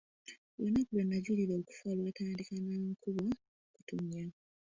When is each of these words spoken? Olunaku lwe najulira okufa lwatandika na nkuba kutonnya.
Olunaku 0.57 0.91
lwe 0.93 1.03
najulira 1.09 1.53
okufa 1.61 1.87
lwatandika 1.97 2.53
na 2.59 2.75
nkuba 2.83 3.23
kutonnya. 3.73 4.23